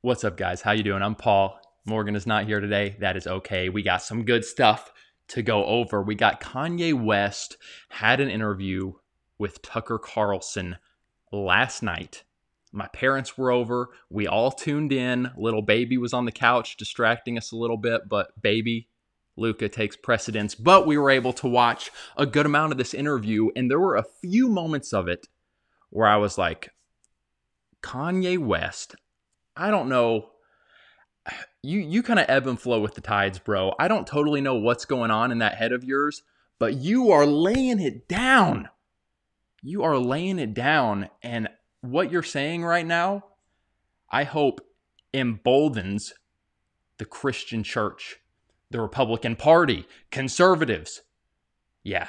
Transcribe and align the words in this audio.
What's 0.00 0.22
up, 0.22 0.36
guys? 0.36 0.62
How 0.62 0.70
you 0.70 0.84
doing? 0.84 1.02
I'm 1.02 1.16
Paul. 1.16 1.60
Morgan 1.84 2.14
is 2.14 2.24
not 2.24 2.46
here 2.46 2.60
today. 2.60 2.94
That 3.00 3.16
is 3.16 3.26
okay. 3.26 3.68
We 3.68 3.82
got 3.82 4.00
some 4.00 4.24
good 4.24 4.44
stuff 4.44 4.92
to 5.26 5.42
go 5.42 5.64
over. 5.64 6.00
We 6.00 6.14
got 6.14 6.40
Kanye 6.40 6.94
West 6.94 7.56
had 7.88 8.20
an 8.20 8.30
interview 8.30 8.92
with 9.38 9.60
Tucker 9.60 9.98
Carlson 9.98 10.76
last 11.32 11.82
night. 11.82 12.22
My 12.70 12.86
parents 12.86 13.36
were 13.36 13.50
over. 13.50 13.88
We 14.08 14.28
all 14.28 14.52
tuned 14.52 14.92
in. 14.92 15.32
Little 15.36 15.62
baby 15.62 15.98
was 15.98 16.14
on 16.14 16.26
the 16.26 16.32
couch 16.32 16.76
distracting 16.76 17.36
us 17.36 17.50
a 17.50 17.56
little 17.56 17.76
bit, 17.76 18.02
but 18.08 18.40
baby 18.40 18.86
Luca 19.36 19.68
takes 19.68 19.96
precedence. 19.96 20.54
But 20.54 20.86
we 20.86 20.96
were 20.96 21.10
able 21.10 21.32
to 21.32 21.48
watch 21.48 21.90
a 22.16 22.24
good 22.24 22.46
amount 22.46 22.70
of 22.70 22.78
this 22.78 22.94
interview, 22.94 23.48
and 23.56 23.68
there 23.68 23.80
were 23.80 23.96
a 23.96 24.06
few 24.20 24.48
moments 24.48 24.92
of 24.92 25.08
it 25.08 25.26
where 25.90 26.06
I 26.06 26.18
was 26.18 26.38
like, 26.38 26.70
Kanye 27.82 28.38
West, 28.38 28.94
I 29.58 29.70
don't 29.70 29.88
know. 29.88 30.30
You 31.62 31.80
you 31.80 32.02
kind 32.04 32.20
of 32.20 32.26
ebb 32.28 32.46
and 32.46 32.58
flow 32.58 32.80
with 32.80 32.94
the 32.94 33.00
tides, 33.00 33.40
bro. 33.40 33.74
I 33.78 33.88
don't 33.88 34.06
totally 34.06 34.40
know 34.40 34.54
what's 34.54 34.84
going 34.84 35.10
on 35.10 35.32
in 35.32 35.38
that 35.38 35.56
head 35.56 35.72
of 35.72 35.84
yours, 35.84 36.22
but 36.58 36.74
you 36.74 37.10
are 37.10 37.26
laying 37.26 37.80
it 37.80 38.08
down. 38.08 38.68
You 39.60 39.82
are 39.82 39.98
laying 39.98 40.38
it 40.38 40.54
down 40.54 41.10
and 41.22 41.48
what 41.80 42.10
you're 42.10 42.22
saying 42.22 42.64
right 42.64 42.86
now, 42.86 43.24
I 44.10 44.24
hope 44.24 44.60
emboldens 45.12 46.14
the 46.98 47.04
Christian 47.04 47.62
church, 47.62 48.18
the 48.70 48.80
Republican 48.80 49.36
Party, 49.36 49.86
conservatives. 50.10 51.02
Yeah, 51.82 52.08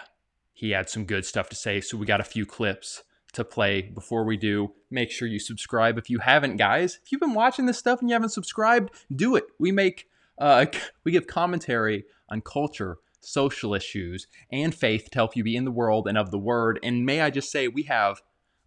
he 0.53 0.71
had 0.71 0.89
some 0.89 1.05
good 1.05 1.25
stuff 1.25 1.49
to 1.49 1.55
say, 1.55 1.81
so 1.81 1.97
we 1.97 2.05
got 2.05 2.21
a 2.21 2.25
few 2.25 2.45
clips 2.45 3.03
to 3.33 3.43
play 3.43 3.81
before 3.81 4.23
we 4.23 4.37
do. 4.37 4.73
Make 4.89 5.11
sure 5.11 5.27
you 5.27 5.39
subscribe 5.39 5.97
if 5.97 6.09
you 6.09 6.19
haven't, 6.19 6.57
guys. 6.57 6.99
If 7.03 7.11
you've 7.11 7.21
been 7.21 7.33
watching 7.33 7.65
this 7.65 7.77
stuff 7.77 7.99
and 7.99 8.09
you 8.09 8.13
haven't 8.13 8.29
subscribed, 8.29 8.91
do 9.13 9.35
it. 9.35 9.45
We 9.59 9.71
make 9.71 10.07
uh, 10.37 10.65
we 11.03 11.11
give 11.11 11.27
commentary 11.27 12.05
on 12.29 12.41
culture, 12.41 12.97
social 13.19 13.73
issues, 13.73 14.27
and 14.51 14.73
faith 14.73 15.09
to 15.11 15.17
help 15.17 15.35
you 15.35 15.43
be 15.43 15.55
in 15.55 15.65
the 15.65 15.71
world 15.71 16.07
and 16.07 16.17
of 16.17 16.31
the 16.31 16.39
word. 16.39 16.79
And 16.83 17.05
may 17.05 17.21
I 17.21 17.29
just 17.29 17.51
say, 17.51 17.67
we 17.67 17.83
have 17.83 18.21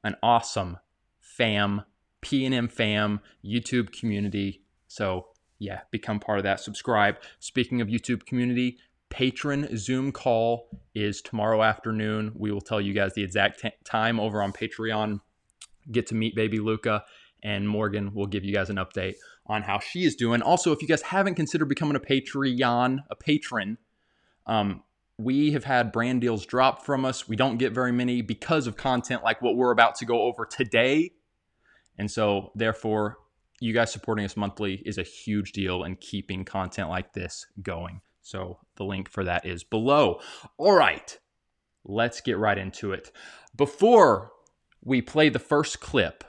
an 0.05 0.17
awesome 0.23 0.79
fam, 1.21 1.83
P&M 2.21 2.69
fam, 2.69 3.21
YouTube 3.45 3.93
community. 3.93 4.63
So 4.89 5.29
yeah, 5.59 5.83
become 5.91 6.19
part 6.19 6.39
of 6.39 6.45
that. 6.45 6.61
Subscribe. 6.61 7.17
Speaking 7.39 7.81
of 7.81 7.89
YouTube 7.89 8.27
community, 8.27 8.79
patron 9.13 9.69
Zoom 9.77 10.11
call 10.11 10.69
is 10.95 11.21
tomorrow 11.21 11.63
afternoon. 11.63 12.33
We 12.35 12.51
will 12.51 12.63
tell 12.63 12.81
you 12.81 12.95
guys 12.95 13.13
the 13.13 13.23
exact 13.23 13.61
t- 13.61 13.71
time 13.85 14.19
over 14.19 14.43
on 14.43 14.55
Patreon. 14.55 15.21
Get 15.91 16.07
to 16.07 16.15
meet 16.15 16.35
baby 16.35 16.61
Luca 16.61 17.05
and 17.43 17.69
Morgan 17.69 18.15
will 18.15 18.27
give 18.27 18.43
you 18.43 18.55
guys 18.55 18.71
an 18.71 18.77
update 18.77 19.17
on 19.47 19.63
how 19.63 19.81
she 19.81 20.05
is 20.05 20.15
doing. 20.15 20.41
Also, 20.41 20.73
if 20.73 20.81
you 20.81 20.89
guys 20.89 21.03
haven't 21.03 21.35
considered 21.35 21.69
becoming 21.69 21.95
a 21.95 22.01
Patreon, 22.01 23.01
a 23.11 23.17
patron, 23.17 23.77
um, 24.47 24.83
we 25.19 25.53
have 25.53 25.65
had 25.65 25.93
brand 25.93 26.23
deals 26.23 26.47
drop 26.47 26.83
from 26.83 27.05
us. 27.05 27.29
We 27.29 27.37
don't 27.37 27.59
get 27.59 27.73
very 27.73 27.93
many 27.93 28.23
because 28.23 28.67
of 28.67 28.77
content 28.77 29.23
like 29.23 29.43
what 29.43 29.57
we're 29.57 29.73
about 29.73 29.97
to 29.97 30.07
go 30.07 30.23
over 30.23 30.47
today. 30.47 31.13
And 31.99 32.11
so, 32.11 32.51
therefore, 32.55 33.19
you 33.61 33.75
guys 33.75 33.93
supporting 33.93 34.25
us 34.25 34.39
monthly 34.39 34.83
is 34.87 34.97
a 34.97 35.03
huge 35.03 35.53
deal 35.53 35.85
in 35.85 35.97
keeping 35.97 36.47
content 36.47 36.89
like 36.89 37.13
this 37.13 37.47
going. 37.61 38.01
So 38.23 38.59
the 38.77 38.85
link 38.85 39.09
for 39.09 39.25
that 39.25 39.45
is 39.45 39.65
below. 39.65 40.21
All 40.57 40.75
right, 40.75 41.19
let's 41.85 42.21
get 42.21 42.39
right 42.39 42.59
into 42.59 42.93
it. 42.93 43.11
Before 43.57 44.33
we 44.83 45.03
play 45.03 45.29
the 45.29 45.39
first 45.39 45.81
clip 45.81 46.25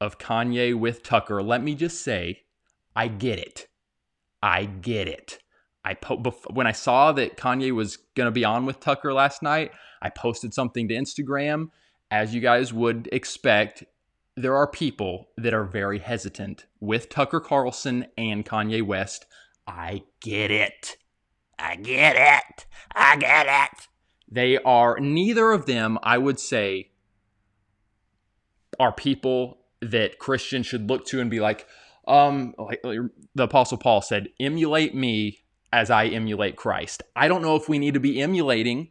of 0.00 0.18
Kanye 0.18 0.74
with 0.74 1.02
Tucker, 1.02 1.42
let 1.42 1.62
me 1.62 1.74
just 1.74 2.02
say, 2.02 2.42
I 2.94 3.08
get 3.08 3.38
it. 3.38 3.68
I 4.42 4.64
get 4.64 5.08
it. 5.08 5.38
I 5.84 5.94
po- 5.94 6.18
bef- 6.18 6.52
when 6.52 6.66
I 6.66 6.72
saw 6.72 7.12
that 7.12 7.36
Kanye 7.36 7.72
was 7.72 7.96
going 8.16 8.26
to 8.26 8.32
be 8.32 8.44
on 8.44 8.66
with 8.66 8.80
Tucker 8.80 9.12
last 9.12 9.42
night, 9.42 9.70
I 10.02 10.10
posted 10.10 10.52
something 10.52 10.88
to 10.88 10.94
Instagram. 10.94 11.68
As 12.10 12.34
you 12.34 12.40
guys 12.40 12.72
would 12.72 13.08
expect, 13.12 13.84
there 14.36 14.56
are 14.56 14.66
people 14.66 15.28
that 15.36 15.54
are 15.54 15.64
very 15.64 15.98
hesitant 15.98 16.66
with 16.80 17.08
Tucker 17.08 17.40
Carlson 17.40 18.06
and 18.18 18.44
Kanye 18.44 18.82
West. 18.82 19.26
I 19.66 20.02
get 20.20 20.50
it. 20.50 20.96
I 21.58 21.76
get 21.76 22.16
it. 22.16 22.66
I 22.94 23.16
get 23.16 23.46
it. 23.46 23.88
They 24.30 24.58
are, 24.58 24.98
neither 24.98 25.52
of 25.52 25.66
them, 25.66 25.98
I 26.02 26.18
would 26.18 26.40
say, 26.40 26.90
are 28.78 28.92
people 28.92 29.58
that 29.80 30.18
Christians 30.18 30.66
should 30.66 30.88
look 30.88 31.06
to 31.06 31.20
and 31.20 31.30
be 31.30 31.40
like, 31.40 31.66
um, 32.06 32.54
like 32.58 32.80
the 32.82 33.42
Apostle 33.42 33.78
Paul 33.78 34.02
said, 34.02 34.28
emulate 34.40 34.94
me 34.94 35.40
as 35.72 35.90
I 35.90 36.06
emulate 36.06 36.56
Christ. 36.56 37.02
I 37.14 37.28
don't 37.28 37.42
know 37.42 37.56
if 37.56 37.68
we 37.68 37.78
need 37.78 37.94
to 37.94 38.00
be 38.00 38.20
emulating 38.20 38.90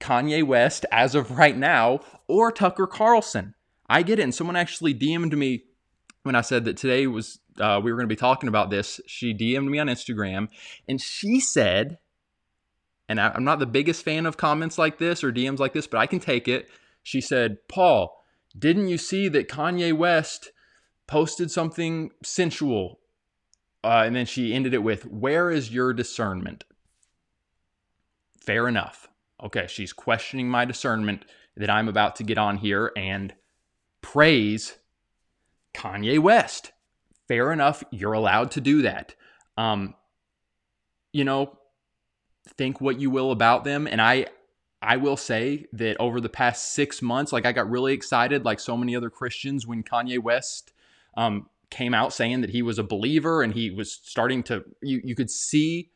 Kanye 0.00 0.44
West 0.44 0.84
as 0.90 1.14
of 1.14 1.32
right 1.32 1.56
now 1.56 2.00
or 2.28 2.50
Tucker 2.52 2.86
Carlson. 2.86 3.54
I 3.88 4.02
get 4.02 4.18
it. 4.18 4.22
And 4.22 4.34
someone 4.34 4.56
actually 4.56 4.94
DM'd 4.94 5.36
me 5.36 5.64
when 6.24 6.34
I 6.34 6.40
said 6.40 6.64
that 6.64 6.76
today 6.76 7.06
was 7.06 7.38
uh, 7.60 7.80
we 7.82 7.92
were 7.92 7.98
going 7.98 8.08
to 8.08 8.12
be 8.12 8.18
talking 8.18 8.48
about 8.48 8.70
this. 8.70 9.00
She 9.06 9.32
DM'd 9.32 9.70
me 9.70 9.78
on 9.78 9.86
Instagram, 9.86 10.48
and 10.88 11.00
she 11.00 11.38
said, 11.38 11.98
and 13.08 13.20
I, 13.20 13.28
I'm 13.28 13.44
not 13.44 13.58
the 13.58 13.66
biggest 13.66 14.02
fan 14.02 14.26
of 14.26 14.36
comments 14.36 14.78
like 14.78 14.98
this 14.98 15.22
or 15.22 15.32
DMs 15.32 15.58
like 15.58 15.74
this, 15.74 15.86
but 15.86 15.98
I 15.98 16.06
can 16.06 16.20
take 16.20 16.48
it. 16.48 16.68
She 17.02 17.20
said, 17.20 17.58
Paul, 17.68 18.24
didn't 18.58 18.88
you 18.88 18.98
see 18.98 19.28
that 19.28 19.48
Kanye 19.48 19.92
West 19.92 20.50
posted 21.06 21.50
something 21.50 22.10
sensual? 22.22 23.00
Uh, 23.84 24.04
and 24.06 24.16
then 24.16 24.24
she 24.24 24.54
ended 24.54 24.72
it 24.72 24.82
with, 24.82 25.04
Where 25.04 25.50
is 25.50 25.70
your 25.72 25.92
discernment? 25.92 26.64
Fair 28.40 28.66
enough. 28.66 29.08
Okay, 29.42 29.66
she's 29.68 29.92
questioning 29.92 30.48
my 30.48 30.64
discernment 30.64 31.26
that 31.56 31.68
I'm 31.68 31.88
about 31.88 32.16
to 32.16 32.24
get 32.24 32.38
on 32.38 32.56
here 32.56 32.92
and 32.96 33.34
praise 34.00 34.78
Kanye 35.74 36.18
West. 36.18 36.72
Fair 37.28 37.52
enough, 37.52 37.82
you're 37.90 38.12
allowed 38.12 38.50
to 38.52 38.60
do 38.60 38.82
that. 38.82 39.14
Um, 39.56 39.94
you 41.12 41.24
know, 41.24 41.58
think 42.56 42.80
what 42.80 43.00
you 43.00 43.10
will 43.10 43.30
about 43.30 43.64
them, 43.64 43.86
and 43.86 44.00
I, 44.00 44.26
I 44.82 44.96
will 44.96 45.16
say 45.16 45.66
that 45.72 45.96
over 45.98 46.20
the 46.20 46.28
past 46.28 46.74
six 46.74 47.00
months, 47.00 47.32
like 47.32 47.46
I 47.46 47.52
got 47.52 47.70
really 47.70 47.94
excited, 47.94 48.44
like 48.44 48.60
so 48.60 48.76
many 48.76 48.94
other 48.94 49.10
Christians, 49.10 49.66
when 49.66 49.82
Kanye 49.82 50.22
West 50.22 50.72
um, 51.16 51.48
came 51.70 51.94
out 51.94 52.12
saying 52.12 52.42
that 52.42 52.50
he 52.50 52.62
was 52.62 52.78
a 52.78 52.82
believer 52.82 53.42
and 53.42 53.54
he 53.54 53.70
was 53.70 53.92
starting 53.92 54.42
to, 54.44 54.64
you, 54.82 55.00
you 55.02 55.14
could 55.14 55.30
see 55.30 55.90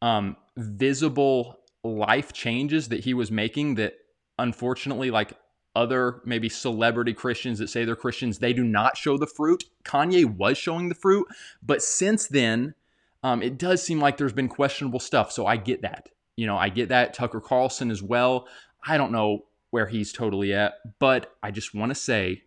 um, 0.00 0.36
visible 0.56 1.58
life 1.82 2.32
changes 2.32 2.88
that 2.88 3.00
he 3.00 3.14
was 3.14 3.30
making 3.30 3.74
that 3.76 3.94
unfortunately, 4.38 5.10
like 5.10 5.32
other 5.78 6.20
maybe 6.24 6.48
celebrity 6.48 7.14
Christians 7.14 7.60
that 7.60 7.70
say 7.70 7.84
they're 7.84 7.94
Christians, 7.94 8.38
they 8.38 8.52
do 8.52 8.64
not 8.64 8.96
show 8.96 9.16
the 9.16 9.26
fruit. 9.26 9.64
Kanye 9.84 10.24
was 10.24 10.58
showing 10.58 10.88
the 10.88 10.94
fruit, 10.94 11.28
but 11.62 11.82
since 11.82 12.26
then, 12.26 12.74
um, 13.22 13.42
it 13.42 13.58
does 13.58 13.82
seem 13.82 14.00
like 14.00 14.16
there's 14.16 14.32
been 14.32 14.48
questionable 14.48 15.00
stuff. 15.00 15.30
So 15.32 15.46
I 15.46 15.56
get 15.56 15.82
that. 15.82 16.08
You 16.36 16.46
know, 16.46 16.56
I 16.56 16.68
get 16.68 16.88
that. 16.88 17.14
Tucker 17.14 17.40
Carlson 17.40 17.90
as 17.90 18.02
well. 18.02 18.48
I 18.86 18.96
don't 18.96 19.12
know 19.12 19.46
where 19.70 19.86
he's 19.86 20.12
totally 20.12 20.52
at, 20.52 20.74
but 20.98 21.36
I 21.42 21.50
just 21.50 21.74
want 21.74 21.90
to 21.90 21.94
say, 21.94 22.42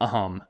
um, 0.00 0.42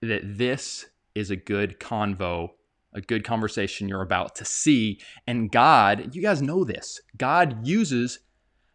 that 0.00 0.22
this 0.38 0.86
is 1.14 1.30
a 1.30 1.36
good 1.36 1.78
convo, 1.78 2.50
a 2.94 3.00
good 3.00 3.24
conversation 3.24 3.88
you're 3.88 4.02
about 4.02 4.34
to 4.36 4.44
see. 4.44 5.00
And 5.26 5.50
God, 5.50 6.14
you 6.14 6.22
guys 6.22 6.40
know 6.40 6.64
this, 6.64 7.00
God 7.16 7.66
uses 7.66 8.20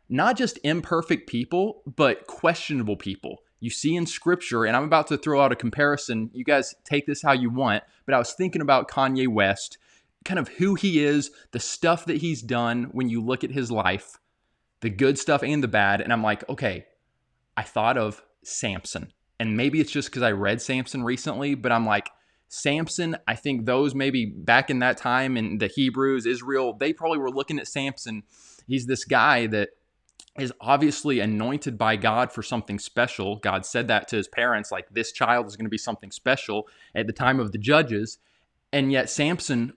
not 0.10 0.38
just 0.38 0.60
imperfect 0.64 1.28
people, 1.28 1.82
but 1.86 2.28
questionable 2.28 2.98
people. 2.98 3.42
You 3.60 3.70
see 3.70 3.96
in 3.96 4.06
scripture, 4.06 4.66
and 4.66 4.76
I'm 4.76 4.84
about 4.84 5.08
to 5.08 5.18
throw 5.18 5.42
out 5.42 5.52
a 5.52 5.56
comparison. 5.56 6.30
You 6.34 6.44
guys 6.44 6.76
take 6.84 7.08
this 7.08 7.22
how 7.22 7.32
you 7.32 7.50
want, 7.50 7.84
but 8.06 8.14
I 8.14 8.20
was 8.20 8.34
thinking 8.34 8.62
about 8.62 8.90
Kanye 8.90 9.28
West, 9.28 9.78
kind 10.24 10.40
of 10.40 10.50
who 10.50 10.76
he 10.76 11.04
is, 11.04 11.32
the 11.52 11.60
stuff 11.60 12.06
that 12.06 12.18
he's 12.18 12.42
done 12.42 12.90
when 12.92 13.10
you 13.10 13.22
look 13.22 13.44
at 13.44 13.52
his 13.52 13.72
life, 13.72 14.20
the 14.82 14.90
good 14.90 15.18
stuff 15.18 15.42
and 15.42 15.64
the 15.64 15.68
bad. 15.68 16.02
And 16.02 16.14
I'm 16.14 16.24
like, 16.24 16.48
okay, 16.50 16.86
I 17.58 17.64
thought 17.64 17.98
of 17.98 18.22
Samson. 18.44 19.12
And 19.40 19.58
maybe 19.58 19.80
it's 19.80 19.92
just 19.92 20.10
because 20.10 20.24
I 20.24 20.32
read 20.32 20.62
Samson 20.62 21.04
recently, 21.04 21.56
but 21.56 21.72
I'm 21.72 21.86
like, 21.86 22.10
Samson, 22.48 23.18
I 23.28 23.36
think 23.36 23.66
those 23.66 23.96
maybe 23.96 24.26
back 24.26 24.70
in 24.70 24.80
that 24.80 24.98
time 24.98 25.36
in 25.38 25.58
the 25.58 25.68
Hebrews, 25.68 26.26
Israel, 26.26 26.74
they 26.74 26.94
probably 26.94 27.18
were 27.18 27.32
looking 27.32 27.60
at 27.60 27.68
Samson. 27.68 28.24
He's 28.68 28.86
this 28.86 29.04
guy 29.04 29.48
that 29.48 29.70
is 30.38 30.52
obviously 30.60 31.20
anointed 31.20 31.78
by 31.78 31.96
God 31.96 32.32
for 32.32 32.44
something 32.44 32.78
special. 32.78 33.38
God 33.38 33.66
said 33.66 33.88
that 33.88 34.08
to 34.10 34.18
his 34.18 34.28
parents, 34.28 34.72
like, 34.72 34.90
this 34.90 35.12
child 35.12 35.48
is 35.48 35.56
going 35.56 35.66
to 35.66 35.70
be 35.70 35.78
something 35.78 36.12
special 36.12 36.68
at 36.94 37.08
the 37.08 37.14
time 37.14 37.40
of 37.40 37.52
the 37.52 37.58
judges. 37.58 38.18
And 38.74 38.92
yet, 38.92 39.10
Samson, 39.10 39.74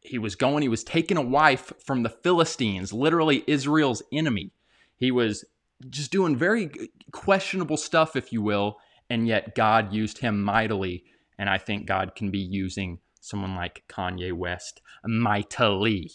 he 0.00 0.18
was 0.18 0.34
going, 0.34 0.62
he 0.62 0.68
was 0.68 0.84
taking 0.84 1.18
a 1.18 1.22
wife 1.22 1.72
from 1.84 2.02
the 2.02 2.08
Philistines, 2.08 2.92
literally 2.92 3.44
Israel's 3.46 4.02
enemy. 4.10 4.52
He 4.96 5.10
was 5.10 5.44
just 5.90 6.10
doing 6.10 6.36
very 6.36 6.70
questionable 7.12 7.76
stuff, 7.76 8.16
if 8.16 8.32
you 8.32 8.40
will. 8.40 8.78
And 9.10 9.28
yet 9.28 9.54
God 9.54 9.92
used 9.92 10.18
him 10.18 10.42
mightily. 10.42 11.04
And 11.38 11.50
I 11.50 11.58
think 11.58 11.86
God 11.86 12.14
can 12.16 12.30
be 12.30 12.38
using 12.38 12.98
someone 13.20 13.54
like 13.54 13.84
Kanye 13.88 14.32
West 14.32 14.80
mightily. 15.04 16.10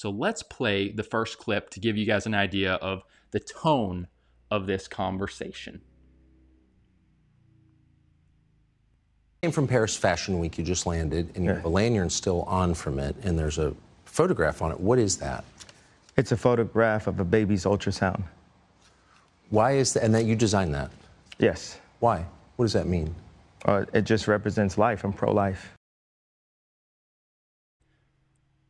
So 0.00 0.08
let's 0.08 0.42
play 0.42 0.90
the 0.90 1.02
first 1.02 1.36
clip 1.36 1.68
to 1.68 1.78
give 1.78 1.98
you 1.98 2.06
guys 2.06 2.24
an 2.24 2.32
idea 2.32 2.76
of 2.76 3.02
the 3.32 3.38
tone 3.38 4.06
of 4.50 4.66
this 4.66 4.88
conversation. 4.88 5.82
Came 9.42 9.52
from 9.52 9.68
Paris 9.68 9.94
Fashion 9.98 10.38
Week. 10.38 10.56
You 10.56 10.64
just 10.64 10.86
landed, 10.86 11.28
and 11.34 11.44
you 11.44 11.50
have 11.50 11.66
a 11.66 11.68
lanyard 11.68 12.12
still 12.12 12.44
on 12.44 12.72
from 12.72 12.98
it, 12.98 13.14
and 13.24 13.38
there's 13.38 13.58
a 13.58 13.74
photograph 14.06 14.62
on 14.62 14.72
it. 14.72 14.80
What 14.80 14.98
is 14.98 15.18
that? 15.18 15.44
It's 16.16 16.32
a 16.32 16.36
photograph 16.38 17.06
of 17.06 17.20
a 17.20 17.24
baby's 17.24 17.66
ultrasound. 17.66 18.22
Why 19.50 19.72
is 19.72 19.92
that? 19.92 20.02
And 20.02 20.14
that 20.14 20.24
you 20.24 20.34
designed 20.34 20.74
that? 20.74 20.90
Yes. 21.38 21.78
Why? 21.98 22.24
What 22.56 22.64
does 22.64 22.72
that 22.72 22.86
mean? 22.86 23.14
Uh, 23.66 23.84
it 23.92 24.06
just 24.06 24.28
represents 24.28 24.78
life. 24.78 25.04
I'm 25.04 25.12
pro 25.12 25.30
life. 25.30 25.74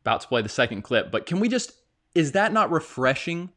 About 0.01 0.21
to 0.21 0.27
play 0.27 0.41
the 0.41 0.49
second 0.49 0.81
clip, 0.81 1.11
but 1.11 1.25
can 1.25 1.39
we 1.39 1.47
just, 1.47 1.73
is 2.15 2.31
that 2.31 2.51
not 2.51 2.71
refreshing, 2.71 3.51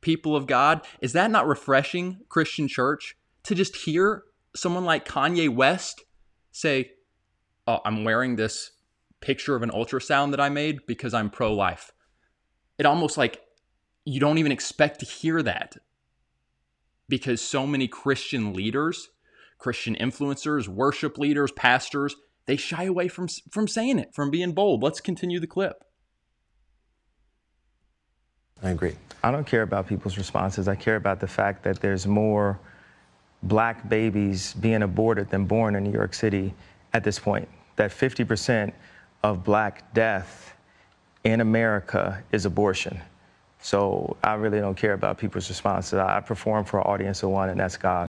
people 0.00 0.36
of 0.36 0.46
God? 0.46 0.86
Is 1.00 1.12
that 1.12 1.30
not 1.30 1.46
refreshing, 1.46 2.20
Christian 2.28 2.68
church, 2.68 3.16
to 3.44 3.54
just 3.54 3.76
hear 3.76 4.24
someone 4.56 4.84
like 4.84 5.08
Kanye 5.08 5.48
West 5.48 6.02
say, 6.52 6.92
oh, 7.66 7.78
I'm 7.84 8.04
wearing 8.04 8.36
this 8.36 8.72
picture 9.20 9.56
of 9.56 9.62
an 9.62 9.70
ultrasound 9.70 10.32
that 10.32 10.40
I 10.40 10.48
made 10.48 10.86
because 10.86 11.14
I'm 11.14 11.30
pro 11.30 11.52
life? 11.54 11.92
It 12.78 12.86
almost 12.86 13.16
like 13.16 13.40
you 14.04 14.20
don't 14.20 14.38
even 14.38 14.52
expect 14.52 15.00
to 15.00 15.06
hear 15.06 15.42
that 15.42 15.76
because 17.08 17.40
so 17.40 17.66
many 17.66 17.88
Christian 17.88 18.52
leaders, 18.52 19.08
Christian 19.58 19.96
influencers, 19.96 20.68
worship 20.68 21.18
leaders, 21.18 21.52
pastors, 21.52 22.16
they 22.46 22.56
shy 22.56 22.84
away 22.84 23.08
from 23.08 23.28
from 23.50 23.68
saying 23.68 23.98
it, 23.98 24.14
from 24.14 24.30
being 24.30 24.52
bold. 24.52 24.82
Let's 24.82 25.00
continue 25.00 25.40
the 25.40 25.46
clip. 25.46 25.84
I 28.62 28.70
agree. 28.70 28.96
I 29.22 29.30
don't 29.30 29.46
care 29.46 29.62
about 29.62 29.86
people's 29.86 30.16
responses. 30.16 30.68
I 30.68 30.74
care 30.74 30.96
about 30.96 31.20
the 31.20 31.26
fact 31.26 31.62
that 31.64 31.80
there's 31.80 32.06
more 32.06 32.58
black 33.42 33.88
babies 33.88 34.54
being 34.54 34.82
aborted 34.82 35.30
than 35.30 35.44
born 35.44 35.76
in 35.76 35.84
New 35.84 35.92
York 35.92 36.14
City 36.14 36.54
at 36.92 37.04
this 37.04 37.18
point. 37.18 37.48
That 37.76 37.90
50% 37.90 38.72
of 39.22 39.44
black 39.44 39.92
death 39.92 40.54
in 41.24 41.40
America 41.40 42.22
is 42.32 42.46
abortion. 42.46 43.00
So 43.60 44.16
I 44.22 44.34
really 44.34 44.60
don't 44.60 44.76
care 44.76 44.92
about 44.92 45.18
people's 45.18 45.48
responses. 45.48 45.98
I 45.98 46.20
perform 46.20 46.64
for 46.64 46.80
an 46.80 46.86
audience 46.86 47.22
of 47.22 47.30
one, 47.30 47.48
and 47.48 47.58
that's 47.58 47.76
God. 47.76 48.06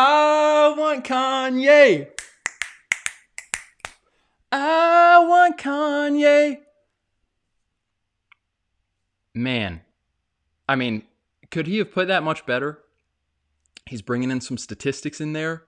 I 0.00 0.74
want 0.78 1.04
Kanye. 1.04 2.06
I 4.52 5.26
want 5.28 5.58
Kanye. 5.58 6.58
Man, 9.34 9.80
I 10.68 10.76
mean, 10.76 11.02
could 11.50 11.66
he 11.66 11.78
have 11.78 11.90
put 11.90 12.06
that 12.06 12.22
much 12.22 12.46
better? 12.46 12.78
He's 13.86 14.00
bringing 14.00 14.30
in 14.30 14.40
some 14.40 14.56
statistics 14.56 15.20
in 15.20 15.32
there. 15.32 15.64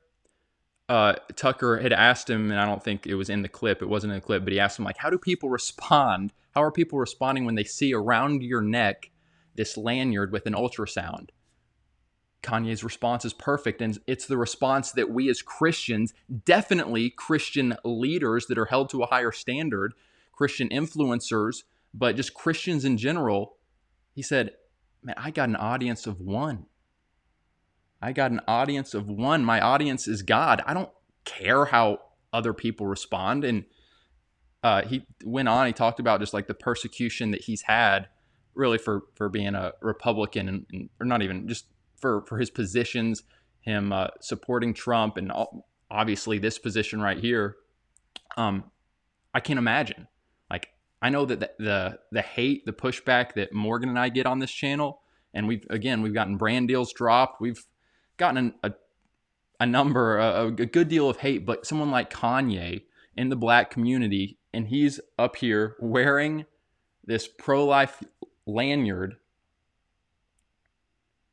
Uh, 0.88 1.14
Tucker 1.34 1.78
had 1.78 1.92
asked 1.92 2.30
him, 2.30 2.52
and 2.52 2.60
I 2.60 2.66
don't 2.66 2.84
think 2.84 3.08
it 3.08 3.16
was 3.16 3.30
in 3.30 3.42
the 3.42 3.48
clip. 3.48 3.82
It 3.82 3.88
wasn't 3.88 4.12
in 4.12 4.18
the 4.18 4.24
clip, 4.24 4.44
but 4.44 4.52
he 4.52 4.60
asked 4.60 4.78
him 4.78 4.84
like, 4.84 4.98
"How 4.98 5.10
do 5.10 5.18
people 5.18 5.50
respond? 5.50 6.32
How 6.54 6.62
are 6.62 6.70
people 6.70 7.00
responding 7.00 7.46
when 7.46 7.56
they 7.56 7.64
see 7.64 7.92
around 7.92 8.44
your 8.44 8.60
neck 8.60 9.10
this 9.56 9.76
lanyard 9.76 10.30
with 10.30 10.46
an 10.46 10.54
ultrasound?" 10.54 11.30
Kanye's 12.42 12.82
response 12.82 13.24
is 13.24 13.32
perfect. 13.32 13.82
And 13.82 13.98
it's 14.06 14.26
the 14.26 14.38
response 14.38 14.92
that 14.92 15.10
we 15.10 15.28
as 15.28 15.42
Christians, 15.42 16.14
definitely 16.44 17.10
Christian 17.10 17.76
leaders 17.84 18.46
that 18.46 18.58
are 18.58 18.66
held 18.66 18.88
to 18.90 19.02
a 19.02 19.06
higher 19.06 19.32
standard, 19.32 19.94
Christian 20.32 20.68
influencers, 20.70 21.64
but 21.92 22.16
just 22.16 22.34
Christians 22.34 22.84
in 22.84 22.96
general, 22.96 23.56
he 24.14 24.22
said, 24.22 24.52
Man, 25.02 25.14
I 25.18 25.30
got 25.30 25.48
an 25.48 25.56
audience 25.56 26.06
of 26.06 26.20
one. 26.20 26.66
I 28.02 28.12
got 28.12 28.30
an 28.30 28.40
audience 28.46 28.94
of 28.94 29.08
one. 29.08 29.44
My 29.44 29.60
audience 29.60 30.06
is 30.06 30.22
God. 30.22 30.62
I 30.66 30.74
don't 30.74 30.90
care 31.24 31.66
how 31.66 32.00
other 32.32 32.52
people 32.52 32.86
respond. 32.86 33.44
And 33.44 33.64
uh, 34.62 34.82
he 34.82 35.06
went 35.24 35.48
on, 35.48 35.66
he 35.66 35.72
talked 35.72 36.00
about 36.00 36.20
just 36.20 36.34
like 36.34 36.46
the 36.46 36.54
persecution 36.54 37.30
that 37.30 37.42
he's 37.42 37.62
had 37.62 38.08
really 38.54 38.78
for, 38.78 39.04
for 39.14 39.28
being 39.28 39.54
a 39.54 39.72
Republican 39.80 40.48
and, 40.48 40.66
and 40.70 40.90
or 41.00 41.06
not 41.06 41.22
even 41.22 41.48
just 41.48 41.66
for 42.00 42.24
for 42.26 42.38
his 42.38 42.50
positions, 42.50 43.22
him 43.60 43.92
uh, 43.92 44.08
supporting 44.20 44.74
Trump, 44.74 45.16
and 45.16 45.32
obviously 45.90 46.38
this 46.38 46.58
position 46.58 47.00
right 47.00 47.18
here. 47.18 47.56
Um, 48.36 48.64
I 49.34 49.40
can't 49.40 49.58
imagine. 49.58 50.08
Like 50.50 50.68
I 51.02 51.10
know 51.10 51.24
that 51.26 51.40
the, 51.40 51.50
the 51.58 51.98
the 52.12 52.22
hate, 52.22 52.66
the 52.66 52.72
pushback 52.72 53.34
that 53.34 53.52
Morgan 53.52 53.88
and 53.88 53.98
I 53.98 54.08
get 54.08 54.26
on 54.26 54.38
this 54.38 54.50
channel, 54.50 55.02
and 55.34 55.46
we've 55.46 55.66
again 55.70 56.02
we've 56.02 56.14
gotten 56.14 56.36
brand 56.36 56.68
deals 56.68 56.92
dropped. 56.92 57.40
We've 57.40 57.64
gotten 58.16 58.36
an, 58.36 58.54
a 58.62 58.72
a 59.60 59.66
number, 59.66 60.18
a, 60.18 60.46
a 60.46 60.50
good 60.50 60.88
deal 60.88 61.08
of 61.08 61.18
hate, 61.18 61.44
but 61.44 61.66
someone 61.66 61.90
like 61.90 62.10
Kanye 62.10 62.82
in 63.14 63.28
the 63.28 63.36
black 63.36 63.70
community, 63.70 64.38
and 64.54 64.68
he's 64.68 64.98
up 65.18 65.36
here 65.36 65.76
wearing 65.80 66.46
this 67.04 67.28
pro 67.28 67.66
life 67.66 68.02
lanyard 68.46 69.16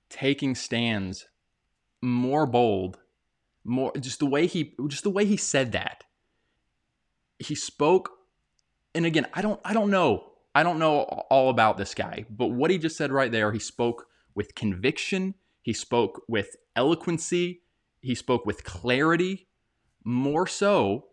taking 0.10 0.56
stands 0.56 1.28
more 2.02 2.46
bold, 2.46 3.00
more 3.64 3.92
just 4.00 4.20
the 4.20 4.26
way 4.26 4.48
he 4.48 4.74
just 4.88 5.04
the 5.04 5.10
way 5.10 5.26
he 5.26 5.38
said 5.38 5.72
that. 5.72 6.04
He 7.40 7.56
spoke 7.56 8.12
and 8.96 9.06
again, 9.06 9.28
I 9.34 9.42
don't 9.42 9.60
I 9.64 9.74
don't 9.74 9.92
know. 9.92 10.32
I 10.56 10.64
don't 10.64 10.80
know 10.80 11.02
all 11.30 11.50
about 11.50 11.78
this 11.78 11.94
guy, 11.94 12.26
but 12.30 12.48
what 12.48 12.72
he 12.72 12.80
just 12.80 12.98
said 12.98 13.12
right 13.12 13.32
there, 13.32 13.52
he 13.52 13.60
spoke 13.60 14.08
with 14.34 14.56
conviction, 14.56 15.36
he 15.62 15.72
spoke 15.72 16.24
with 16.28 16.56
eloquency, 16.76 17.62
he 18.02 18.16
spoke 18.16 18.46
with 18.46 18.64
clarity, 18.64 19.48
more 20.04 20.48
so 20.48 21.08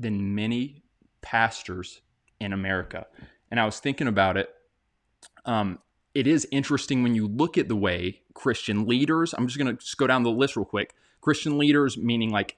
than 0.00 0.34
many 0.34 0.82
pastors 1.20 2.00
in 2.40 2.52
America. 2.52 3.06
And 3.50 3.60
I 3.60 3.64
was 3.64 3.78
thinking 3.78 4.08
about 4.08 4.36
it. 4.36 4.48
Um, 5.44 5.78
it 6.18 6.26
is 6.26 6.48
interesting 6.50 7.04
when 7.04 7.14
you 7.14 7.28
look 7.28 7.56
at 7.56 7.68
the 7.68 7.76
way 7.76 8.22
Christian 8.34 8.88
leaders, 8.88 9.32
I'm 9.34 9.46
just 9.46 9.56
going 9.56 9.76
to 9.76 9.96
go 9.96 10.08
down 10.08 10.24
the 10.24 10.32
list 10.32 10.56
real 10.56 10.64
quick. 10.64 10.96
Christian 11.20 11.58
leaders, 11.58 11.96
meaning 11.96 12.30
like, 12.30 12.56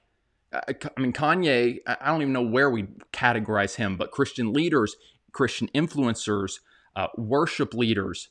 I 0.51 0.73
mean, 0.97 1.13
Kanye, 1.13 1.77
I 1.85 2.07
don't 2.07 2.23
even 2.23 2.33
know 2.33 2.41
where 2.41 2.71
we 2.71 2.87
categorize 3.13 3.75
him, 3.75 3.97
but 3.97 4.09
Christian 4.09 4.51
leaders, 4.51 4.95
Christian 5.31 5.69
influencers, 5.75 6.53
uh, 6.95 7.09
worship 7.17 7.75
leaders, 7.75 8.29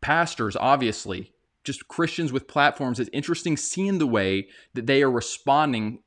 pastors, 0.00 0.56
obviously, 0.56 1.34
just 1.64 1.86
Christians 1.86 2.32
with 2.32 2.48
platforms. 2.48 2.98
It's 2.98 3.10
interesting 3.12 3.58
seeing 3.58 3.98
the 3.98 4.06
way 4.06 4.48
that 4.72 4.86
they 4.86 5.02
are 5.02 5.10
responding 5.10 5.98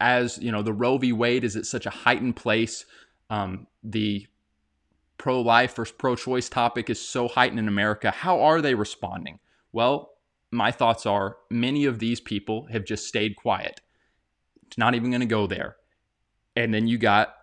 as, 0.00 0.36
you 0.38 0.50
know, 0.50 0.62
the 0.62 0.72
Roe 0.72 0.98
v. 0.98 1.12
Wade 1.12 1.44
is 1.44 1.54
at 1.54 1.64
such 1.64 1.86
a 1.86 1.90
heightened 1.90 2.34
place. 2.34 2.84
Um, 3.30 3.68
the 3.84 4.26
pro 5.18 5.40
life 5.40 5.74
versus 5.76 5.94
pro 5.96 6.16
choice 6.16 6.48
topic 6.48 6.90
is 6.90 7.00
so 7.00 7.28
heightened 7.28 7.58
in 7.58 7.68
America. 7.68 8.10
How 8.10 8.40
are 8.40 8.60
they 8.60 8.74
responding? 8.74 9.38
Well, 9.72 10.12
my 10.50 10.70
thoughts 10.70 11.06
are 11.06 11.36
many 11.50 11.84
of 11.84 11.98
these 11.98 12.20
people 12.20 12.66
have 12.70 12.84
just 12.84 13.06
stayed 13.06 13.36
quiet. 13.36 13.80
It's 14.66 14.78
not 14.78 14.94
even 14.94 15.10
going 15.10 15.20
to 15.20 15.26
go 15.26 15.46
there. 15.46 15.76
And 16.54 16.72
then 16.72 16.86
you 16.86 16.98
got 16.98 17.34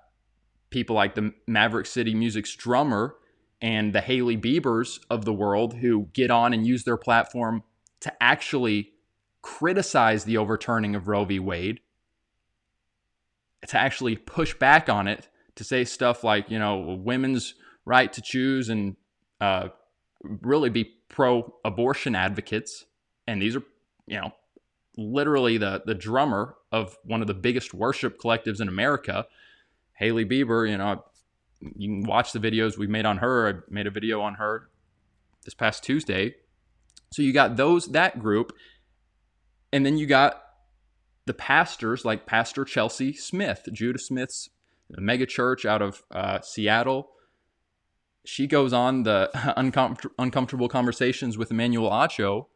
people 0.70 0.96
like 0.96 1.16
the 1.16 1.34
Maverick 1.48 1.86
City 1.86 2.16
Music's 2.16 2.56
drummer 2.56 3.16
and 3.62 3.94
the 3.94 4.02
Hailey 4.02 4.38
Biebers 4.38 5.00
of 5.10 5.24
the 5.24 5.34
world 5.34 5.76
who 5.76 6.10
get 6.14 6.32
on 6.32 6.54
and 6.54 6.66
use 6.66 6.84
their 6.84 6.98
platform 6.98 7.64
to 8.02 8.12
actually 8.22 8.92
criticize 9.42 10.26
the 10.26 10.38
overturning 10.38 10.96
of 10.96 11.08
Roe 11.08 11.26
v. 11.26 11.40
Wade, 11.40 11.80
to 13.68 13.78
actually 13.78 14.16
push 14.16 14.54
back 14.54 14.90
on 14.90 15.08
it, 15.08 15.30
to 15.56 15.64
say 15.64 15.86
stuff 15.86 16.24
like, 16.24 16.50
you 16.50 16.60
know, 16.60 17.00
women's 17.02 17.54
right 17.86 18.12
to 18.14 18.22
choose 18.22 18.70
and 18.70 18.96
uh, 19.42 19.70
really 20.22 20.70
be 20.70 20.86
pro 21.10 21.54
abortion 21.64 22.16
advocates. 22.16 22.86
And 23.28 23.42
these 23.42 23.56
are, 23.56 23.64
you 24.08 24.20
know, 24.20 24.32
literally 24.98 25.58
the, 25.58 25.82
the 25.86 25.96
drummer 25.96 26.56
of 26.72 26.98
one 27.04 27.22
of 27.22 27.28
the 27.28 27.34
biggest 27.34 27.74
worship 27.74 28.20
collectives 28.20 28.62
in 28.62 28.68
America, 28.68 29.26
Hailey 29.94 30.26
Bieber. 30.26 30.70
You 30.70 30.78
know, 30.78 31.04
you 31.76 31.90
can 31.90 32.04
watch 32.04 32.32
the 32.32 32.40
videos 32.40 32.78
we've 32.78 32.90
made 32.90 33.06
on 33.06 33.18
her. 33.18 33.50
I 33.50 33.54
made 33.70 33.88
a 33.88 33.92
video 33.92 34.22
on 34.22 34.36
her 34.36 34.70
this 35.46 35.54
past 35.54 35.84
Tuesday. 35.84 36.36
So 37.12 37.22
you 37.22 37.34
got 37.34 37.58
those, 37.58 37.88
that 37.88 38.20
group. 38.20 38.54
And 39.72 39.86
then 39.86 39.98
you 39.98 40.06
got 40.06 40.42
the 41.26 41.34
pastors 41.34 42.06
like 42.06 42.26
Pastor 42.26 42.66
Chelsea 42.66 43.14
Smith, 43.14 43.68
Judah 43.72 44.00
Smith's 44.00 44.50
mega 44.90 45.26
church 45.26 45.66
out 45.66 45.82
of 45.82 46.04
uh, 46.12 46.42
Seattle 46.42 47.10
she 48.26 48.48
goes 48.48 48.74
on 48.74 49.04
the 49.04 49.30
uncom- 49.58 50.10
uncomfortable 50.18 50.70
conversations 50.70 51.38
with 51.38 51.52
Emmanuel 51.52 51.90
Acho, 51.90 52.48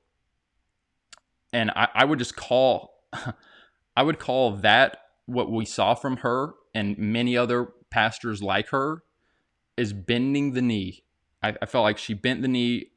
and 1.54 1.72
I, 1.72 1.88
I 1.94 2.06
would 2.06 2.20
just 2.20 2.36
call, 2.36 3.04
I 3.96 4.04
would 4.04 4.20
call 4.20 4.58
that 4.58 4.98
what 5.26 5.52
we 5.52 5.66
saw 5.66 5.94
from 5.94 6.18
her 6.18 6.54
and 6.74 6.98
many 6.98 7.36
other 7.36 7.70
pastors 7.90 8.42
like 8.42 8.70
her 8.70 9.04
is 9.76 9.94
bending 9.94 10.54
the 10.54 10.62
knee. 10.62 11.04
I, 11.42 11.56
I 11.62 11.66
felt 11.66 11.84
like 11.84 11.98
she 11.98 12.14
bent 12.14 12.42
the 12.42 12.48
knee 12.48 12.92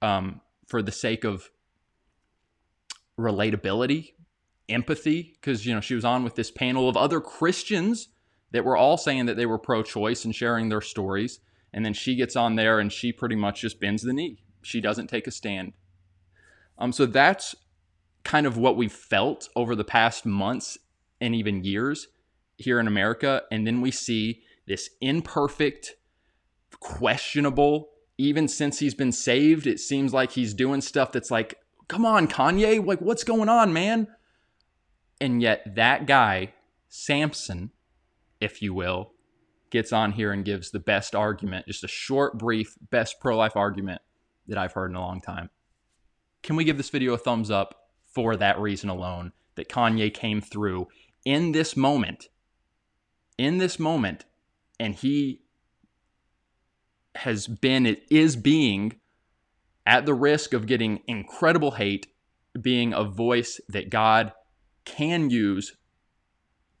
um, 0.00 0.40
for 0.66 0.82
the 0.82 0.92
sake 0.92 1.24
of 1.24 1.50
relatability, 3.18 4.12
empathy, 4.68 5.34
because 5.34 5.66
you 5.66 5.74
know 5.74 5.80
she 5.80 5.94
was 5.94 6.04
on 6.04 6.24
with 6.24 6.34
this 6.34 6.50
panel 6.50 6.88
of 6.88 6.96
other 6.96 7.20
Christians 7.20 8.08
that 8.52 8.64
were 8.64 8.76
all 8.76 8.96
saying 8.96 9.26
that 9.26 9.36
they 9.36 9.46
were 9.46 9.58
pro-choice 9.58 10.24
and 10.24 10.34
sharing 10.34 10.68
their 10.68 10.80
stories, 10.80 11.40
and 11.72 11.84
then 11.84 11.94
she 11.94 12.14
gets 12.14 12.36
on 12.36 12.56
there 12.56 12.78
and 12.78 12.92
she 12.92 13.12
pretty 13.12 13.36
much 13.36 13.60
just 13.62 13.80
bends 13.80 14.02
the 14.02 14.12
knee. 14.12 14.42
She 14.62 14.80
doesn't 14.80 15.08
take 15.08 15.26
a 15.26 15.30
stand. 15.30 15.72
Um, 16.78 16.92
so 16.92 17.06
that's 17.06 17.54
kind 18.24 18.46
of 18.46 18.56
what 18.56 18.76
we 18.76 18.88
felt 18.88 19.48
over 19.56 19.74
the 19.74 19.84
past 19.84 20.24
months 20.26 20.78
and 21.20 21.34
even 21.34 21.64
years 21.64 22.08
here 22.56 22.78
in 22.80 22.86
America, 22.86 23.42
and 23.50 23.66
then 23.66 23.80
we 23.80 23.90
see 23.90 24.42
this 24.66 24.90
imperfect, 25.00 25.94
questionable. 26.80 27.90
Even 28.18 28.46
since 28.46 28.78
he's 28.78 28.94
been 28.94 29.12
saved, 29.12 29.66
it 29.66 29.80
seems 29.80 30.12
like 30.12 30.32
he's 30.32 30.54
doing 30.54 30.80
stuff 30.80 31.12
that's 31.12 31.30
like 31.30 31.58
come 31.88 32.06
on, 32.06 32.26
Kanye, 32.26 32.84
like 32.84 33.00
what's 33.00 33.24
going 33.24 33.48
on, 33.48 33.72
man? 33.72 34.08
And 35.20 35.42
yet 35.42 35.74
that 35.74 36.06
guy, 36.06 36.54
Samson, 36.88 37.70
if 38.40 38.62
you 38.62 38.72
will, 38.74 39.11
gets 39.72 39.92
on 39.92 40.12
here 40.12 40.30
and 40.30 40.44
gives 40.44 40.70
the 40.70 40.78
best 40.78 41.16
argument, 41.16 41.66
just 41.66 41.82
a 41.82 41.88
short, 41.88 42.38
brief, 42.38 42.76
best 42.90 43.18
pro 43.20 43.36
life 43.36 43.56
argument 43.56 44.00
that 44.46 44.58
I've 44.58 44.74
heard 44.74 44.90
in 44.90 44.96
a 44.96 45.00
long 45.00 45.20
time. 45.20 45.50
Can 46.42 46.54
we 46.54 46.64
give 46.64 46.76
this 46.76 46.90
video 46.90 47.14
a 47.14 47.18
thumbs 47.18 47.50
up 47.50 47.88
for 48.04 48.36
that 48.36 48.60
reason 48.60 48.88
alone? 48.88 49.32
That 49.56 49.68
Kanye 49.68 50.12
came 50.14 50.40
through 50.40 50.88
in 51.24 51.52
this 51.52 51.76
moment, 51.76 52.28
in 53.36 53.58
this 53.58 53.78
moment, 53.78 54.24
and 54.78 54.94
he 54.94 55.42
has 57.16 57.46
been, 57.46 57.84
it 57.86 58.04
is 58.10 58.36
being 58.36 59.00
at 59.84 60.06
the 60.06 60.14
risk 60.14 60.52
of 60.52 60.66
getting 60.66 61.00
incredible 61.06 61.72
hate, 61.72 62.06
being 62.60 62.92
a 62.92 63.04
voice 63.04 63.60
that 63.68 63.90
God 63.90 64.32
can 64.84 65.28
use 65.30 65.76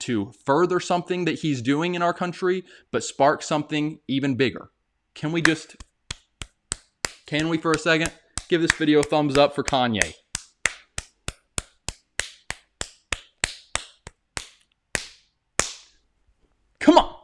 to 0.02 0.32
further 0.44 0.80
something 0.80 1.24
that 1.24 1.40
he's 1.40 1.62
doing 1.62 1.94
in 1.94 2.02
our 2.02 2.14
country, 2.14 2.64
but 2.90 3.04
spark 3.04 3.42
something 3.42 4.00
even 4.08 4.34
bigger. 4.34 4.70
Can 5.14 5.32
we 5.32 5.42
just, 5.42 5.76
can 7.26 7.48
we 7.48 7.58
for 7.58 7.72
a 7.72 7.78
second 7.78 8.12
give 8.48 8.60
this 8.62 8.72
video 8.72 9.00
a 9.00 9.02
thumbs 9.02 9.36
up 9.36 9.54
for 9.54 9.62
Kanye? 9.62 10.14
Come 16.78 16.98
on. 16.98 17.14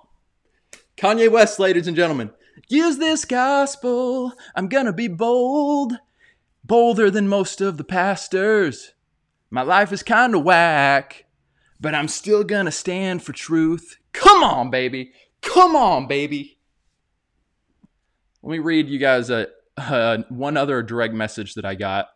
Kanye 0.97 1.31
West, 1.31 1.59
ladies 1.59 1.87
and 1.87 1.97
gentlemen. 1.97 2.31
Use 2.69 2.99
this 2.99 3.25
gospel. 3.25 4.33
I'm 4.55 4.69
gonna 4.69 4.93
be 4.93 5.09
bold, 5.09 5.95
bolder 6.63 7.11
than 7.11 7.29
most 7.29 7.61
of 7.61 7.77
the 7.77 7.85
pastors. 7.85 8.93
My 9.51 9.63
life 9.63 9.93
is 9.93 10.03
kinda 10.03 10.39
whack, 10.39 11.25
but 11.81 11.95
I'm 11.95 12.09
still 12.09 12.45
gonna 12.45 12.71
stand 12.71 13.23
for 13.23 13.33
truth. 13.33 13.99
Come 14.13 14.43
on, 14.43 14.71
baby. 14.71 15.13
Come 15.41 15.77
on, 15.77 16.07
baby. 16.07 16.59
Let 18.43 18.53
me 18.53 18.59
read 18.59 18.89
you 18.89 18.99
guys 18.99 19.31
a, 19.31 19.49
a 19.77 20.25
one 20.29 20.57
other 20.57 20.83
direct 20.83 21.15
message 21.15 21.55
that 21.55 21.65
I 21.65 21.75
got 21.75 22.09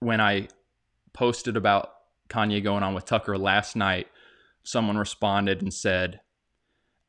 when 0.00 0.20
I 0.20 0.48
posted 1.12 1.56
about 1.56 1.90
Kanye 2.28 2.62
going 2.62 2.82
on 2.82 2.94
with 2.94 3.04
Tucker 3.04 3.38
last 3.38 3.76
night. 3.76 4.08
Someone 4.62 4.96
responded 4.96 5.60
and 5.60 5.72
said, 5.72 6.20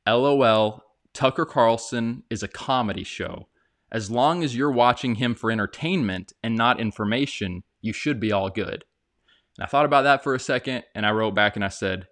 LOL, 0.07 0.83
Tucker 1.13 1.45
Carlson 1.45 2.23
is 2.29 2.43
a 2.43 2.47
comedy 2.47 3.03
show. 3.03 3.47
As 3.91 4.11
long 4.11 4.43
as 4.43 4.55
you're 4.55 4.71
watching 4.71 5.15
him 5.15 5.35
for 5.35 5.51
entertainment 5.51 6.33
and 6.43 6.55
not 6.55 6.79
information, 6.79 7.63
you 7.81 7.93
should 7.93 8.19
be 8.19 8.31
all 8.31 8.49
good. 8.49 8.83
And 9.57 9.65
I 9.65 9.67
thought 9.67 9.85
about 9.85 10.03
that 10.03 10.23
for 10.23 10.35
a 10.35 10.39
second 10.39 10.83
and 10.93 11.05
I 11.05 11.11
wrote 11.11 11.35
back 11.35 11.55
and 11.55 11.63
I 11.63 11.69
said, 11.69 12.07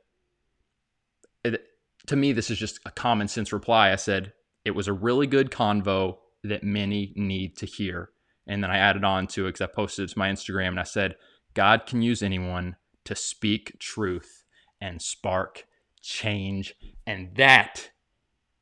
to 2.07 2.15
me, 2.15 2.33
this 2.33 2.49
is 2.49 2.57
just 2.57 2.79
a 2.85 2.91
common 2.91 3.27
sense 3.27 3.53
reply. 3.53 3.91
I 3.91 3.95
said, 3.95 4.33
it 4.65 4.71
was 4.71 4.87
a 4.87 4.93
really 4.93 5.27
good 5.27 5.51
convo 5.51 6.17
that 6.43 6.63
many 6.63 7.13
need 7.15 7.57
to 7.57 7.65
hear. 7.65 8.09
And 8.45 8.61
then 8.61 8.71
I 8.71 8.77
added 8.77 9.03
on 9.03 9.27
to 9.27 9.45
it 9.45 9.53
because 9.53 9.61
I 9.61 9.73
posted 9.73 10.09
it 10.09 10.13
to 10.13 10.19
my 10.19 10.29
Instagram 10.29 10.69
and 10.69 10.79
I 10.79 10.83
said, 10.83 11.15
God 11.53 11.85
can 11.85 12.01
use 12.01 12.21
anyone 12.21 12.75
to 13.05 13.15
speak 13.15 13.79
truth 13.79 14.43
and 14.81 15.01
spark 15.01 15.65
change. 16.01 16.75
And 17.07 17.35
that 17.35 17.91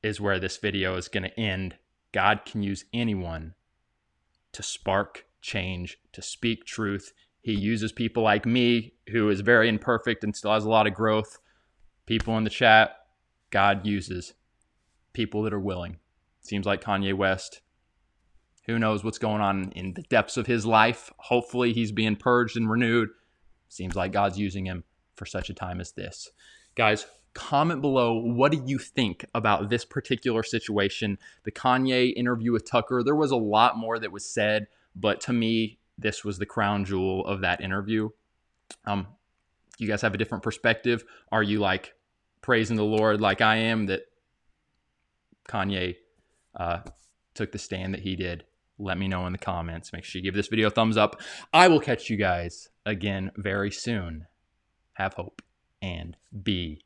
is 0.04 0.22
where 0.22 0.40
this 0.40 0.58
video 0.58 0.96
is 0.98 1.08
going 1.08 1.24
to 1.24 1.40
end. 1.40 1.76
God 2.12 2.42
can 2.46 2.62
use 2.62 2.86
anyone 2.94 3.56
to 4.52 4.62
spark 4.62 5.26
change, 5.42 5.98
to 6.14 6.22
speak 6.22 6.66
truth. 6.66 7.14
He 7.42 7.54
uses 7.54 7.92
people 7.92 8.24
like 8.24 8.46
me, 8.46 8.94
who 9.10 9.30
is 9.30 9.42
very 9.42 9.68
imperfect 9.68 10.24
and 10.24 10.36
still 10.36 10.54
has 10.54 10.66
a 10.66 10.70
lot 10.70 10.88
of 10.88 10.94
growth. 10.94 11.40
People 12.06 12.38
in 12.38 12.44
the 12.44 12.50
chat, 12.50 12.96
God 13.50 13.86
uses 13.86 14.34
people 15.14 15.42
that 15.44 15.54
are 15.54 15.60
willing. 15.60 15.98
Seems 16.42 16.66
like 16.66 16.84
Kanye 16.84 17.16
West. 17.16 17.62
Who 18.68 18.78
knows 18.78 19.04
what's 19.04 19.18
going 19.18 19.42
on 19.42 19.72
in 19.72 19.94
the 19.94 20.04
depths 20.04 20.38
of 20.38 20.48
his 20.48 20.66
life? 20.66 21.12
Hopefully, 21.18 21.74
he's 21.74 21.92
being 21.92 22.16
purged 22.16 22.58
and 22.58 22.70
renewed. 22.70 23.10
Seems 23.70 23.96
like 23.96 24.12
God's 24.12 24.38
using 24.38 24.66
him 24.66 24.84
for 25.16 25.26
such 25.26 25.50
a 25.50 25.54
time 25.54 25.82
as 25.82 25.94
this. 25.94 26.30
Guys, 26.76 27.06
comment 27.34 27.82
below 27.82 28.14
what 28.14 28.52
do 28.52 28.62
you 28.66 28.78
think 28.78 29.26
about 29.34 29.70
this 29.70 29.86
particular 29.86 30.44
situation 30.44 31.18
the 31.46 31.52
kanye 31.52 32.14
interview 32.14 32.52
with 32.52 32.70
tucker 32.70 33.02
there 33.04 33.16
was 33.16 33.32
a 33.32 33.38
lot 33.38 33.78
more 33.78 33.98
that 33.98 34.12
was 34.12 34.26
said 34.26 34.68
but 34.98 35.22
to 35.22 35.32
me 35.32 35.80
this 36.02 36.24
was 36.24 36.38
the 36.38 36.46
crown 36.46 36.86
jewel 36.86 37.26
of 37.26 37.42
that 37.42 37.62
interview 37.62 38.10
um 38.86 39.08
you 39.78 39.88
guys 39.88 40.02
have 40.02 40.14
a 40.14 40.18
different 40.18 40.44
perspective 40.44 41.04
are 41.32 41.44
you 41.44 41.60
like 41.60 41.94
praising 42.42 42.78
the 42.78 42.84
lord 42.84 43.22
like 43.22 43.42
i 43.42 43.56
am 43.56 43.86
that 43.86 44.02
kanye 45.48 45.96
uh, 46.56 46.80
took 47.34 47.52
the 47.52 47.58
stand 47.58 47.94
that 47.94 48.02
he 48.02 48.16
did 48.16 48.44
let 48.78 48.98
me 48.98 49.08
know 49.08 49.26
in 49.26 49.32
the 49.32 49.38
comments 49.38 49.94
make 49.94 50.04
sure 50.04 50.20
you 50.20 50.24
give 50.24 50.36
this 50.36 50.48
video 50.48 50.68
a 50.68 50.72
thumbs 50.72 50.98
up 50.98 51.22
i 51.54 51.68
will 51.68 51.80
catch 51.80 52.10
you 52.10 52.18
guys 52.18 52.70
again 52.86 53.32
very 53.38 53.72
soon 53.72 54.26
have 54.94 55.14
hope 55.14 55.42
and 55.82 56.16
be 56.44 56.82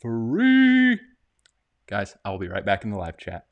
free. 0.00 0.98
Guys, 1.86 2.16
I 2.24 2.30
will 2.30 2.38
be 2.38 2.48
right 2.48 2.64
back 2.64 2.84
in 2.84 2.90
the 2.90 2.98
live 2.98 3.18
chat. 3.18 3.46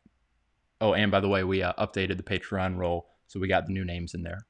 Oh, 0.81 0.95
and 0.95 1.11
by 1.11 1.21
the 1.21 1.29
way, 1.29 1.45
we 1.45 1.63
uh, 1.63 1.73
updated 1.79 2.17
the 2.17 2.23
Patreon 2.23 2.77
roll, 2.77 3.09
so 3.27 3.41
we 3.41 3.49
got 3.49 3.67
the 3.67 3.73
new 3.73 3.85
names 3.85 4.15
in 4.15 4.23
there. 4.23 4.47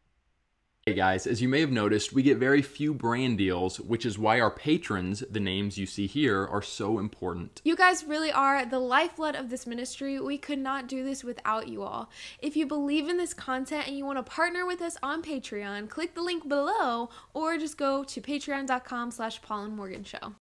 Hey 0.89 0.95
guys, 0.95 1.27
as 1.27 1.43
you 1.43 1.51
may 1.51 1.61
have 1.61 1.71
noticed, 1.71 2.15
we 2.15 2.23
get 2.23 2.39
very 2.39 2.63
few 2.63 2.95
brand 2.95 3.37
deals, 3.37 3.79
which 3.79 4.07
is 4.07 4.19
why 4.19 4.41
our 4.41 4.51
patrons, 4.51 5.23
the 5.31 5.39
names 5.39 5.77
you 5.77 5.85
see 5.85 6.07
here, 6.07 6.47
are 6.47 6.63
so 6.63 6.99
important. 6.99 7.61
You 7.63 7.77
guys 7.77 8.05
really 8.05 8.33
are 8.33 8.65
the 8.65 8.79
lifeblood 8.79 9.37
of 9.37 9.51
this 9.51 9.67
ministry. 9.67 10.19
We 10.19 10.39
could 10.39 10.59
not 10.59 10.89
do 10.89 11.05
this 11.05 11.23
without 11.23 11.69
you 11.69 11.83
all. 11.83 12.09
If 12.39 12.57
you 12.57 12.65
believe 12.65 13.07
in 13.07 13.19
this 13.19 13.35
content 13.35 13.87
and 13.87 13.99
you 13.99 14.07
want 14.07 14.17
to 14.17 14.23
partner 14.23 14.65
with 14.65 14.81
us 14.81 14.97
on 15.03 15.23
Patreon, 15.23 15.91
click 15.91 16.15
the 16.15 16.23
link 16.23 16.49
below 16.49 17.11
or 17.35 17.59
just 17.59 17.77
go 17.77 18.03
to 18.05 18.21
patreon.com 18.23 19.11
slash 19.11 19.43
Paul 19.43 19.65
and 19.65 19.77
Morgan 19.77 20.05
Show. 20.05 20.37